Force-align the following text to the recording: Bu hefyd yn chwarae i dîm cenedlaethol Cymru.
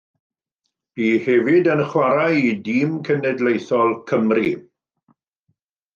Bu 0.99 1.09
hefyd 1.25 1.69
yn 1.75 1.83
chwarae 1.91 2.41
i 2.53 2.55
dîm 2.69 2.97
cenedlaethol 3.11 3.97
Cymru. 4.13 4.51